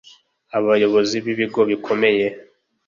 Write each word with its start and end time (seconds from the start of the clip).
abayobozi 0.57 1.15
b’ibigo 1.25 1.61
bikomeye 1.69 2.25